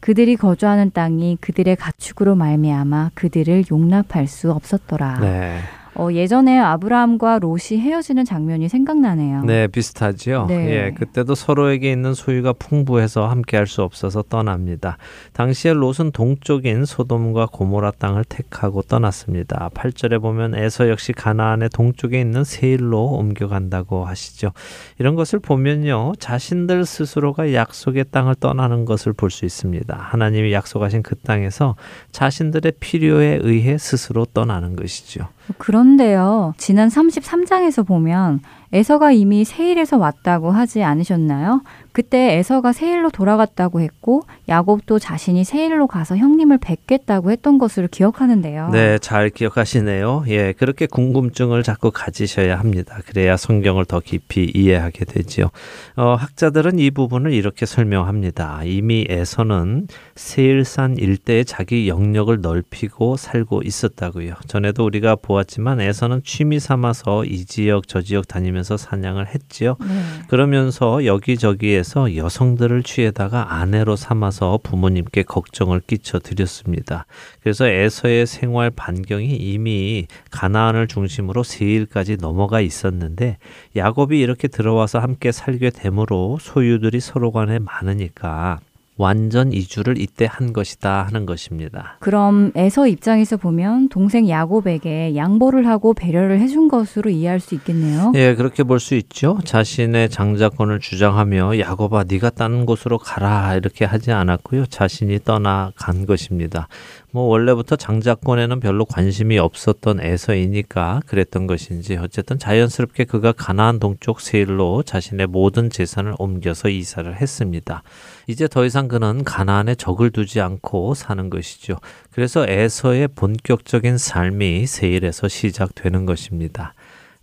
[0.00, 5.20] 그들이 거주하는 땅이 그들의 가축으로 말미암아 그들을 용납할 수 없었더라.
[5.20, 5.60] 네.
[5.96, 9.44] 어, 예전에 아브라함과 롯이 헤어지는 장면이 생각나네요.
[9.44, 10.46] 네, 비슷하지요.
[10.46, 10.70] 네.
[10.70, 14.98] 예, 그때도 서로에게 있는 소유가 풍부해서 함께 할 수 없어서 떠납니다.
[15.32, 19.70] 당시에 롯은 동쪽인 소돔과 고모라 땅을 택하고 떠났습니다.
[19.74, 24.52] 8절에 보면 에서 역시 가나안의 동쪽에 있는 세일로 옮겨간다고 하시죠.
[24.98, 26.12] 이런 것을 보면요.
[26.18, 29.96] 자신들 스스로가 약속의 땅을 떠나는 것을 볼 수 있습니다.
[29.98, 31.74] 하나님이 약속하신 그 땅에서
[32.12, 35.28] 자신들의 필요에 의해 스스로 떠나는 것이죠.
[35.58, 38.40] 그런데요, 지난 33장에서 보면
[38.72, 41.62] 에서가 이미 세일에서 왔다고 하지 않으셨나요?
[41.94, 48.70] 그때 에서가 세일로 돌아갔다고 했고 야곱도 자신이 세일로 가서 형님을 뵙겠다고 했던 것으로 기억하는데요.
[48.70, 50.24] 네, 잘 기억하시네요.
[50.26, 52.98] 예, 그렇게 궁금증을 자꾸 가지셔야 합니다.
[53.06, 55.50] 그래야 성경을 더 깊이 이해하게 되지요.
[55.94, 58.62] 어, 학자들은 이 부분을 이렇게 설명합니다.
[58.64, 59.86] 이미 에서는
[60.16, 64.34] 세일산 일대에 자기 영역을 넓히고 살고 있었다고요.
[64.48, 69.76] 전에도 우리가 보았지만 에서는 취미 삼아서 이 지역 저 지역 다니면서 사냥을 했지요.
[69.78, 69.86] 네.
[70.26, 77.06] 그러면서 여기저기에 서 여성들을 취해다가 아내로 삼아서 부모님께 걱정을 끼쳐 드렸습니다.
[77.42, 83.38] 그래서 에서의 생활 반경이 이미 가나안을 중심으로 세일까지 넘어가 있었는데
[83.76, 88.60] 야곱이 이렇게 들어와서 함께 살게 되므로 소유들이 서로 간에 많으니까
[88.96, 91.96] 완전 이주를 이때 한 것이다 하는 것입니다.
[91.98, 98.12] 그럼 에서 입장에서 보면 동생 야곱에게 양보를 하고 배려를 해준 것으로 이해할 수 있겠네요.
[98.14, 99.38] 예, 그렇게 볼 수 있죠.
[99.44, 104.66] 자신의 장자권을 주장하며 야곱아 네가 다른 곳으로 가라 이렇게 하지 않았고요.
[104.66, 106.68] 자신이 떠나간 것입니다.
[107.12, 114.82] 뭐 원래부터 장자권에는 별로 관심이 없었던 에서이니까 그랬던 것인지 어쨌든 자연스럽게 그가 가나안 동쪽 세일로
[114.82, 117.82] 자신의 모든 재산을 옮겨서 이사를 했습니다.
[118.26, 121.76] 이제 더 이상 그는 가나안에 적을 두지 않고 사는 것이죠.
[122.10, 126.74] 그래서 에서의 본격적인 삶이 세일에서 시작되는 것입니다.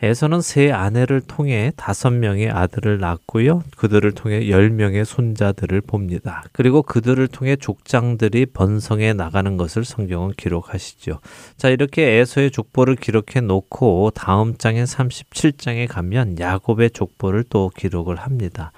[0.04, 3.62] 에서는 세 아내를 통해 다섯 명의 아들을 낳고요.
[3.78, 6.44] 그들을 통해 열 명의 손자들을 봅니다.
[6.54, 11.20] 그리고 그들을 통해 족장들이 번성해 나가는 것을 성경은 기록하시죠.
[11.56, 18.72] 자, 이렇게 에서의 족보를 기록해 놓고 다음 장인 37장에 가면 야곱의 족보를 또 기록을 합니다.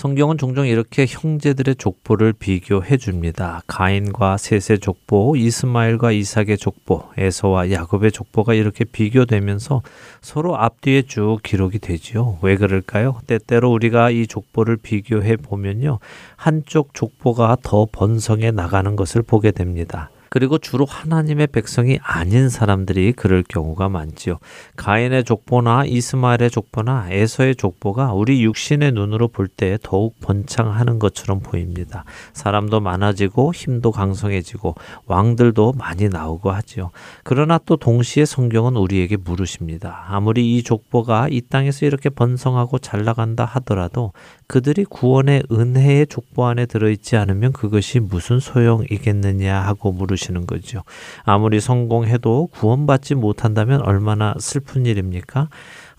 [0.00, 3.60] 성경은 종종 이렇게 형제들의 족보를 비교해 줍니다.
[3.66, 9.82] 가인과 셋의 족보, 이스마엘과 이삭의 족보, 에서와 야곱의 족보가 이렇게 비교되면서
[10.22, 12.38] 서로 앞뒤에 쭉 기록이 되지요.
[12.40, 13.20] 왜 그럴까요?
[13.26, 15.98] 때때로 우리가 이 족보를 비교해 보면요.
[16.34, 20.08] 한쪽 족보가 더 번성해 나가는 것을 보게 됩니다.
[20.30, 24.38] 그리고 주로 하나님의 백성이 아닌 사람들이 그럴 경우가 많지요.
[24.76, 32.04] 가인의 족보나 이스마엘의 족보나 에서의 족보가 우리 육신의 눈으로 볼 때 더욱 번창하는 것처럼 보입니다.
[32.32, 34.76] 사람도 많아지고 힘도 강성해지고
[35.06, 36.90] 왕들도 많이 나오고 하지요.
[37.24, 40.06] 그러나 또 동시에 성경은 우리에게 물으십니다.
[40.08, 44.12] 아무리 이 족보가 이 땅에서 이렇게 번성하고 잘 나간다 하더라도
[44.50, 50.82] 그들이 구원의 은혜의 족보 안에 들어있지 않으면 그것이 무슨 소용이겠느냐 하고 물으시는 거죠.
[51.22, 55.50] 아무리 성공해도 구원받지 못한다면 얼마나 슬픈 일입니까?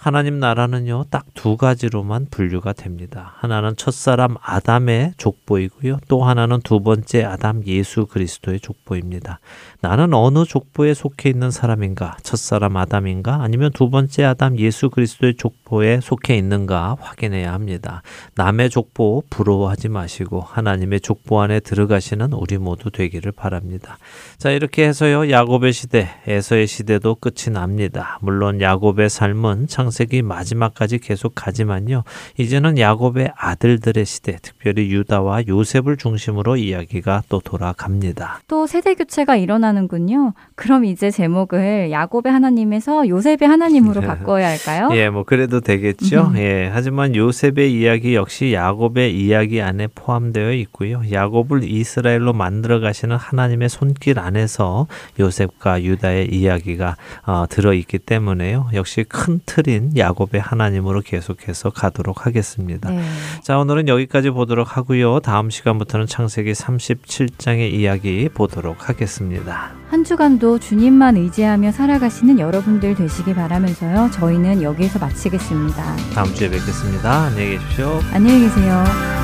[0.01, 3.33] 하나님 나라는요, 딱 두 가지로만 분류가 됩니다.
[3.37, 5.97] 하나는 첫사람 아담의 족보이고요.
[6.07, 9.39] 또 하나는 두 번째 아담 예수 그리스도의 족보입니다.
[9.81, 12.17] 나는 어느 족보에 속해 있는 사람인가?
[12.21, 13.41] 첫사람 아담인가?
[13.41, 18.03] 아니면 두 번째 아담 예수 그리스도의 족보에 속해 있는가 확인해야 합니다.
[18.35, 23.97] 남의 족보 부러워하지 마시고 하나님의 족보 안에 들어가시는 우리 모두 되기를 바랍니다.
[24.37, 25.31] 자, 이렇게 해서요.
[25.31, 28.19] 야곱의 시대, 에서의 시대도 끝이 납니다.
[28.21, 32.03] 물론 야곱의 삶은 창 세기 마지막까지 계속 가지만요.
[32.37, 38.41] 이제는 야곱의 아들들의 시대, 특별히 유다와 요셉을 중심으로 이야기가 또 돌아갑니다.
[38.47, 40.33] 또 세대 교체가 일어나는군요.
[40.55, 44.89] 그럼 이제 제목을 야곱의 하나님에서 요셉의 하나님으로 바꿔야 할까요?
[44.93, 46.31] 예, 뭐 그래도 되겠죠.
[46.33, 46.37] 음.
[46.37, 51.01] 예, 하지만 요셉의 이야기 역시 야곱의 이야기 안에 포함되어 있고요.
[51.11, 54.87] 야곱을 이스라엘로 만들어 가시는 하나님의 손길 안에서
[55.19, 58.69] 요셉과 유다의 이야기가 어, 들어 있기 때문에요.
[58.73, 62.89] 역시 큰 틀인 야곱의 하나님으로 계속해서 가도록 하겠습니다.
[62.89, 63.03] 네.
[63.43, 65.19] 자, 오늘은 여기까지 보도록 하고요.
[65.19, 69.71] 다음 시간부터는 창세기 37장의 이야기 보도록 하겠습니다.
[69.89, 74.09] 한 주간도 주님만 의지하며 살아가시는 여러분들 되시기 바라면서요.
[74.11, 75.95] 저희는 여기에서 마치겠습니다.
[76.13, 77.23] 다음 주에 뵙겠습니다.
[77.23, 77.99] 안녕히 계십시오.
[78.13, 79.20] 안녕히 계세요.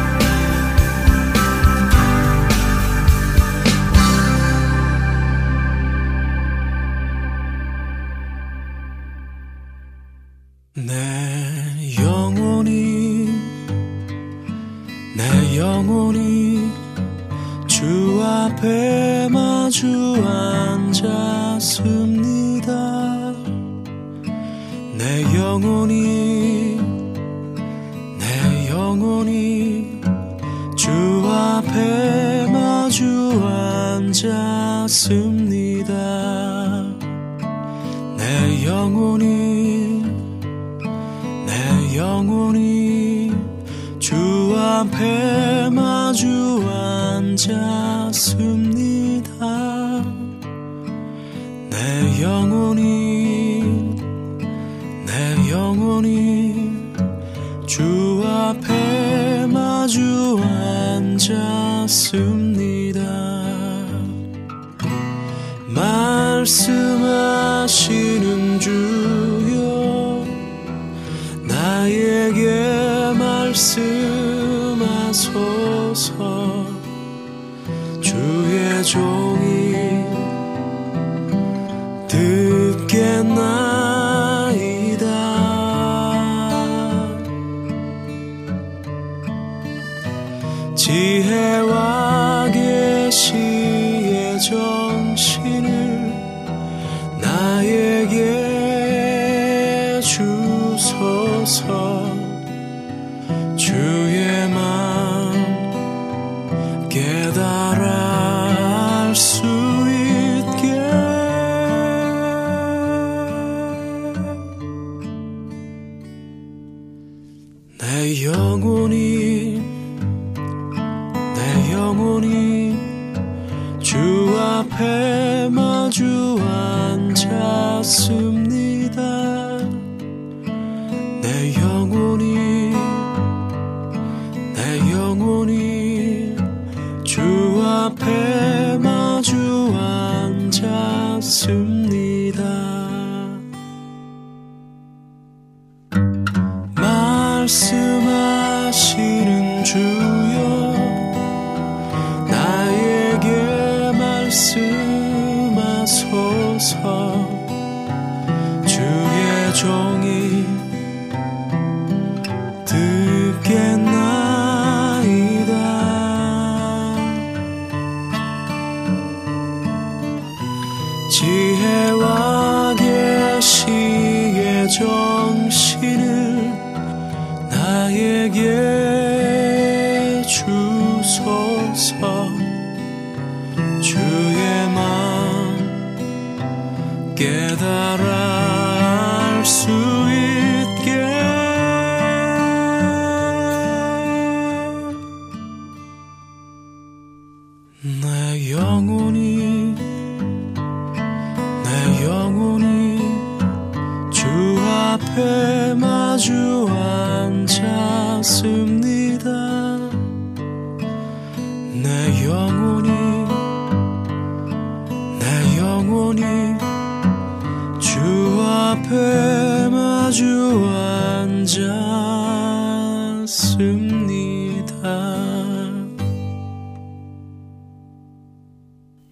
[103.68, 104.07] 주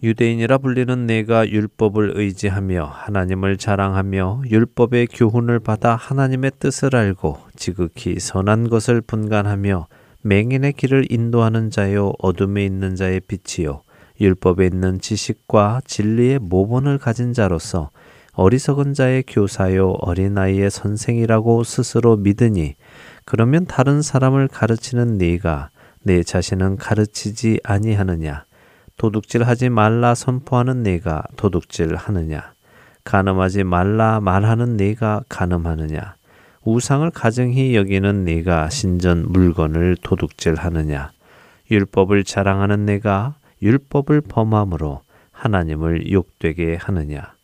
[0.02, 8.70] 유대인이라 불리는 내가 율법을 의지하며 하나님을 자랑하며 율법의 교훈을 받아 하나님의 뜻을 알고 지극히 선한
[8.70, 9.88] 것을 분간하며
[10.22, 13.82] 맹인의 길을 인도하는 자요 어둠에 있는 자의 빛이요
[14.22, 17.90] 율법에 있는 지식과 진리의 모본을 가진 자로서
[18.38, 22.76] 어리석은 자의 교사요 어린아이의 선생이라고 스스로 믿으니
[23.24, 25.70] 그러면 다른 사람을 가르치는 네가
[26.04, 28.44] 내 자신은 가르치지 아니하느냐?
[28.98, 32.54] 도둑질하지 말라 선포하는 네가 도둑질하느냐?
[33.06, 36.16] 간음하지 말라 말하는 네가 간음하느냐?
[36.64, 41.12] 우상을 가증히 여기는 네가 신전 물건을 도둑질하느냐?
[41.72, 47.35] 율법을 자랑하는 네가 율법을 범함으로 하나님을 욕되게 하느냐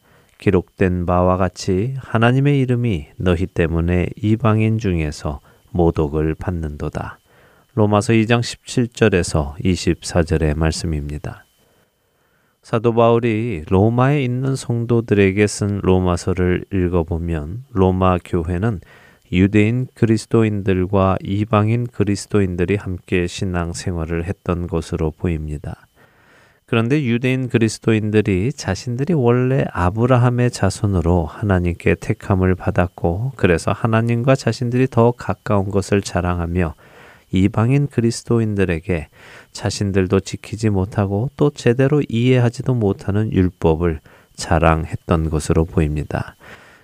[0.41, 5.39] 기록된 바와 같이 하나님의 이름이 너희 때문에 이방인 중에서
[5.69, 7.19] 모독을 받는도다.
[7.75, 11.45] 로마서 2장 17절에서 24절의 말씀입니다.
[12.63, 18.81] 사도 바울이 로마에 있는 성도들에게 쓴 로마서를 읽어보면 로마 교회는
[19.31, 25.87] 유대인 그리스도인들과 이방인 그리스도인들이 함께 신앙 생활을 했던 것으로 보입니다.
[26.71, 35.69] 그런데 유대인 그리스도인들이 자신들이 원래 아브라함의 자손으로 하나님께 택함을 받았고 그래서 하나님과 자신들이 더 가까운
[35.69, 36.75] 것을 자랑하며
[37.33, 39.09] 이방인 그리스도인들에게
[39.51, 43.99] 자신들도 지키지 못하고 또 제대로 이해하지도 못하는 율법을
[44.37, 46.37] 자랑했던 것으로 보입니다.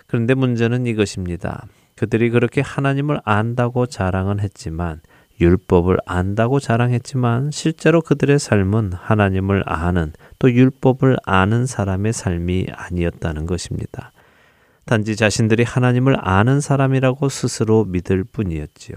[0.05, 1.65] 그런데 문제는 이것입니다.
[1.95, 4.99] 그들이 그렇게 하나님을 안다고 자랑은 했지만
[5.39, 14.11] 율법을 안다고 자랑했지만 실제로 그들의 삶은 하나님을 아는 또 율법을 아는 사람의 삶이 아니었다는 것입니다.
[14.85, 18.95] 단지 자신들이 하나님을 아는 사람이라고 스스로 믿을 뿐이었지요.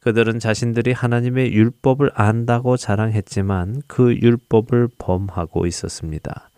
[0.00, 6.50] 그들은 자신들이 하나님의 율법을 안다고 자랑했지만 그 율법을 범하고 있었습니다.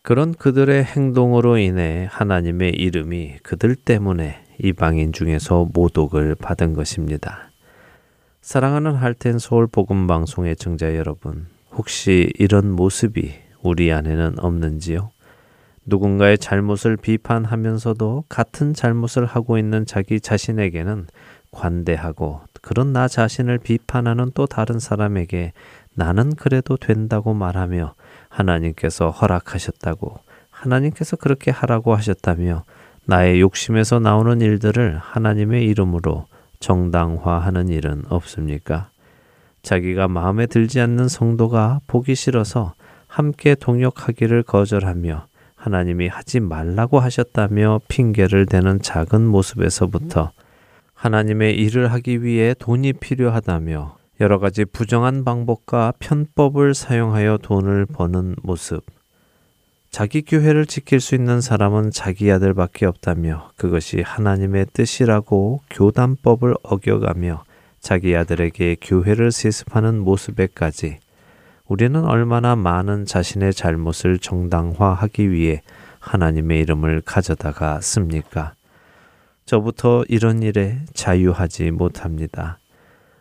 [0.00, 7.50] 그런 그들의 행동으로 인해 하나님의 이름이 그들 때문에 이방인 중에서 모독을 받은 것입니다.
[8.46, 15.10] 사랑하는 할텐 서울 복음 방송의 청자 여러분, 혹시 이런 모습이 우리 안에는 없는지요?
[15.84, 21.08] 누군가의 잘못을 비판하면서도 같은 잘못을 하고 있는 자기 자신에게는
[21.50, 25.52] 관대하고 그런 나 자신을 비판하는 또 다른 사람에게
[25.94, 27.96] 나는 그래도 된다고 말하며
[28.28, 30.20] 하나님께서 허락하셨다고
[30.50, 32.62] 하나님께서 그렇게 하라고 하셨다며
[33.06, 36.26] 나의 욕심에서 나오는 일들을 하나님의 이름으로
[36.66, 38.90] 정당화하는 일은 없습니까?
[39.62, 42.74] 자기가 마음에 들지 않는 성도가 보기 싫어서
[43.06, 50.32] 함께 동역하기를 거절하며 하나님이 하지 말라고 하셨다며 핑계를 대는 작은 모습에서부터
[50.94, 58.82] 하나님의 일을 하기 위해 돈이 필요하다며 여러 가지 부정한 방법과 편법을 사용하여 돈을 버는 모습.
[59.90, 67.44] 자기 교회를 지킬 수 있는 사람은 자기 아들밖에 없다며 그것이 하나님의 뜻이라고 교단법을 어겨가며
[67.80, 70.98] 자기 아들에게 교회를 세습하는 모습에까지
[71.66, 75.62] 우리는 얼마나 많은 자신의 잘못을 정당화하기 위해
[75.98, 78.54] 하나님의 이름을 가져다가 씁니까?
[79.46, 82.58] 저부터 이런 일에 자유하지 못합니다.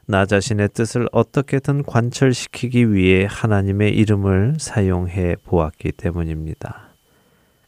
[0.07, 6.89] 나 자신의 뜻을 어떻게든 관철시키기 위해 하나님의 이름을 사용해 보았기 때문입니다.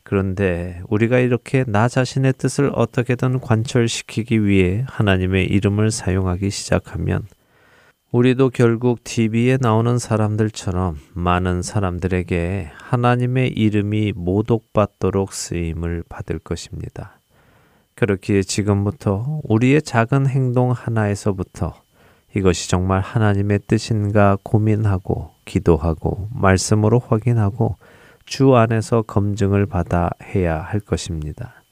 [0.03, 7.25] 그런데 우리가 이렇게 나 자신의 뜻을 어떻게든 관철시키기 위해 하나님의 이름을 사용하기 시작하면
[8.11, 17.19] 우리도 결국 TV에 나오는 사람들처럼 많은 사람들에게 하나님의 이름이 모독받도록 쓰임을 받을 것입니다.
[17.95, 21.81] 그렇기에 지금부터 우리의 작은 행동 하나에서부터
[22.37, 27.77] 이것이 정말 하나님의 뜻인가 고민하고 기도하고 말씀으로 확인하고
[28.27, 31.63] 주 안에서 검증을 받아 해야 할 것입니다.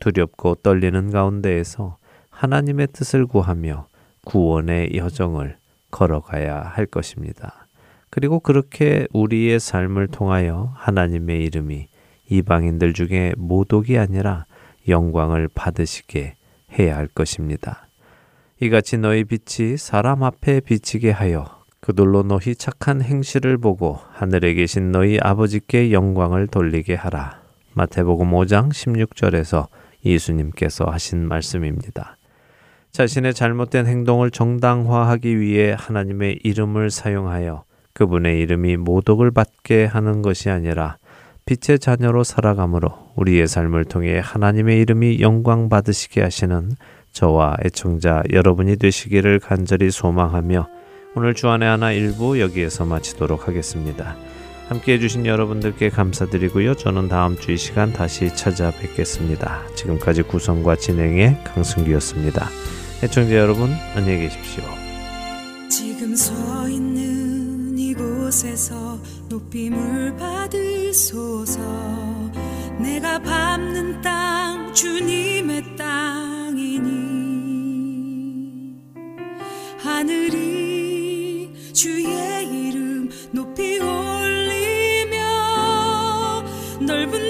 [0.00, 1.96] 두렵고 떨리는 가운데에서
[2.28, 3.86] 하나님의 뜻을 구하며
[4.26, 5.56] 구원의 여정을
[5.90, 7.66] 걸어가야 할 것입니다.
[8.10, 11.86] 그리고 그렇게 우리의 삶을 통하여 하나님의 이름이
[12.28, 14.44] 이방인들 중에 모독이 아니라
[14.86, 16.36] 영광을 받으시게
[16.78, 17.86] 해야 할 것입니다.
[18.60, 21.44] 이같이 너희 빛이 사람 앞에 비치게 하여
[21.80, 27.42] 그들로 너희 착한 행실을 보고 하늘에 계신 너희 아버지께 영광을 돌리게 하라.
[27.72, 29.66] 마태복음 5장 16절에서
[30.04, 32.16] 예수님께서 하신 말씀입니다.
[32.92, 40.98] 자신의 잘못된 행동을 정당화하기 위해 하나님의 이름을 사용하여 그분의 이름이 모독을 받게 하는 것이 아니라
[41.44, 46.70] 빛의 자녀로 살아감으로 우리의 삶을 통해 하나님의 이름이 영광 받으시게 하시는
[47.14, 50.68] 저와 애청자 여러분이 되시기를 간절히 소망하며
[51.14, 54.16] 오늘 주안의 하나 일부 여기에서 마치도록 하겠습니다.
[54.68, 56.74] 함께 해주신 여러분들께 감사드리고요.
[56.74, 59.62] 저는 다음 주 이 시간 다시 찾아뵙겠습니다.
[59.76, 62.48] 지금까지 구성과 진행의 강승기였습니다.
[63.04, 64.64] 애청자 여러분 안녕히 계십시오.
[65.70, 68.98] 지금 서 있는 이곳에서
[69.28, 71.60] 높임을 받으소서
[72.78, 76.94] 내가 밟는 땅 주님의 땅이니.
[79.78, 85.16] 하늘이 주의 이름 높이 올리며
[86.80, 87.23] 넓은